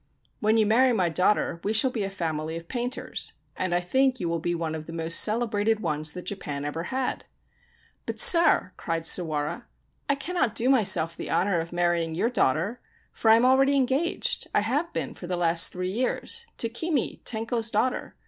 * 0.23 0.39
When 0.39 0.57
you 0.57 0.65
marry 0.65 0.93
my 0.93 1.09
daughter, 1.09 1.61
we 1.63 1.73
shall 1.73 1.91
be 1.91 2.03
a 2.03 2.09
family 2.09 2.55
of 2.57 2.67
painters, 2.67 3.33
and 3.55 3.71
I 3.75 3.79
think 3.81 4.19
you 4.19 4.27
will 4.27 4.39
be 4.39 4.55
one 4.55 4.73
of 4.73 4.87
the 4.87 4.93
most 4.93 5.19
celebrated 5.19 5.79
ones 5.79 6.13
that 6.13 6.25
Japan 6.25 6.65
ever 6.65 6.85
had.' 6.85 7.23
* 7.63 8.05
But, 8.07 8.19
sir,' 8.19 8.71
cried 8.77 9.03
Sawara,' 9.05 9.67
I 10.09 10.15
cannot 10.15 10.55
do 10.55 10.69
myself 10.69 11.15
the 11.15 11.29
honour 11.29 11.59
of 11.59 11.71
marrying 11.71 12.15
your 12.15 12.31
daughter, 12.31 12.81
for 13.11 13.29
I 13.29 13.35
am 13.35 13.45
already 13.45 13.75
engaged— 13.75 14.47
I 14.55 14.61
have 14.61 14.91
been 14.91 15.13
for 15.13 15.27
the 15.27 15.37
last 15.37 15.71
three 15.71 15.91
years— 15.91 16.47
to 16.57 16.67
Kimi, 16.67 17.21
Tenko's 17.23 17.69
daughter. 17.69 18.15